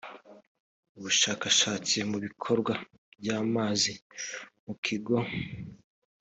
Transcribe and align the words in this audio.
ubushakashatsi 0.97 1.97
mu 2.09 2.17
bikorwa 2.25 2.73
by’amazi 3.19 3.93
mu 4.63 4.73
kigo 4.83 5.15